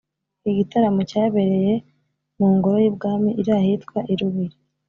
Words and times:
Iki 0.39 0.51
gitaramo 0.59 1.01
cyabereye 1.11 1.73
mu 2.37 2.47
ngoro 2.55 2.77
y’i 2.83 2.91
Bwami 2.95 3.29
iri 3.39 3.51
ahitwa 3.61 3.99
i 4.13 4.15
Lubiri 4.19 4.55